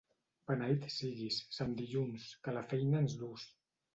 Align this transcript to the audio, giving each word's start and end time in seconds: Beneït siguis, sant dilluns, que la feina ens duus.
Beneït 0.51 0.87
siguis, 0.93 1.37
sant 1.57 1.77
dilluns, 1.81 2.25
que 2.47 2.57
la 2.57 2.63
feina 2.73 3.01
ens 3.03 3.17
duus. 3.23 3.49